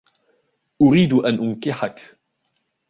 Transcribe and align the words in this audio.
أريد 0.81 1.13
أن 1.13 1.33
أنكحك. 1.39 2.19